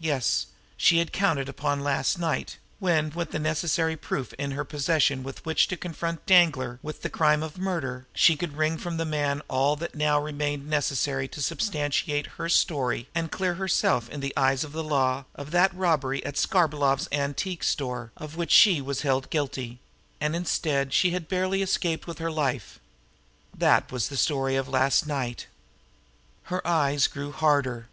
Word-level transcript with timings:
Yes, 0.00 0.46
she 0.76 0.98
had 0.98 1.12
counted 1.12 1.48
upon 1.48 1.78
last 1.84 2.18
night, 2.18 2.56
when, 2.80 3.10
with 3.10 3.30
the 3.30 3.38
necessary 3.38 3.96
proof 3.96 4.32
in 4.32 4.50
her 4.50 4.64
possession 4.64 5.22
with 5.22 5.46
which 5.46 5.68
to 5.68 5.76
confront 5.76 6.26
Danglar 6.26 6.80
with 6.82 7.02
the 7.02 7.08
crime 7.08 7.40
of 7.44 7.56
murder, 7.56 8.08
she 8.12 8.34
could 8.34 8.56
wring 8.56 8.78
from 8.78 8.96
the 8.96 9.04
man 9.04 9.42
all 9.46 9.76
that 9.76 9.94
now 9.94 10.20
remained 10.20 10.68
necessary 10.68 11.28
to 11.28 11.40
substantiate 11.40 12.26
her 12.36 12.46
own 12.46 12.50
story 12.50 13.08
and 13.14 13.30
clear 13.30 13.54
herself 13.54 14.08
in 14.10 14.18
the 14.18 14.32
eyes 14.36 14.64
of 14.64 14.72
the 14.72 14.82
law 14.82 15.24
of 15.36 15.52
that 15.52 15.72
robbery 15.72 16.20
at 16.26 16.36
Skarbolov's 16.36 17.06
antique 17.12 17.62
store 17.62 18.10
of 18.16 18.34
which 18.34 18.50
she 18.50 18.80
was 18.80 19.02
held 19.02 19.30
guilty 19.30 19.78
and 20.20 20.34
instead 20.34 20.92
she 20.92 21.12
had 21.12 21.28
barely 21.28 21.62
escaped 21.62 22.08
with 22.08 22.18
her 22.18 22.32
life. 22.32 22.80
That 23.56 23.92
was 23.92 24.08
the 24.08 24.16
story 24.16 24.56
of 24.56 24.68
last 24.68 25.06
night. 25.06 25.46
Her 26.50 26.60
eyes 26.66 27.06
grew 27.06 27.30
harder. 27.30 27.86